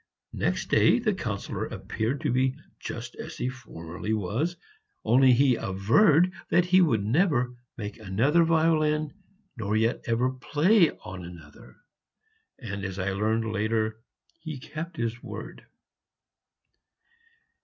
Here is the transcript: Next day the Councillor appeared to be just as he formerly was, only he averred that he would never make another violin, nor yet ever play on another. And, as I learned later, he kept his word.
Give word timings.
Next 0.33 0.69
day 0.69 0.97
the 0.97 1.13
Councillor 1.13 1.67
appeared 1.67 2.21
to 2.21 2.31
be 2.31 2.55
just 2.79 3.13
as 3.17 3.37
he 3.37 3.49
formerly 3.49 4.13
was, 4.13 4.57
only 5.05 5.31
he 5.31 5.57
averred 5.57 6.33
that 6.49 6.65
he 6.65 6.81
would 6.81 7.03
never 7.05 7.53
make 7.77 7.99
another 7.99 8.43
violin, 8.43 9.13
nor 9.57 9.77
yet 9.77 10.01
ever 10.07 10.31
play 10.31 10.89
on 10.89 11.23
another. 11.23 11.75
And, 12.57 12.83
as 12.83 12.97
I 12.97 13.11
learned 13.11 13.45
later, 13.53 14.01
he 14.39 14.57
kept 14.57 14.97
his 14.97 15.21
word. 15.21 15.67